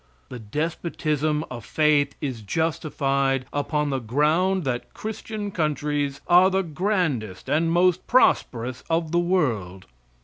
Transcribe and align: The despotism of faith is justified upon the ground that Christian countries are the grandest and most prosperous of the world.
The 0.29 0.39
despotism 0.39 1.45
of 1.51 1.63
faith 1.63 2.15
is 2.21 2.41
justified 2.41 3.45
upon 3.53 3.91
the 3.91 3.99
ground 3.99 4.63
that 4.63 4.95
Christian 4.95 5.51
countries 5.51 6.21
are 6.25 6.49
the 6.49 6.63
grandest 6.63 7.47
and 7.47 7.71
most 7.71 8.07
prosperous 8.07 8.83
of 8.89 9.11
the 9.11 9.19
world. 9.19 9.85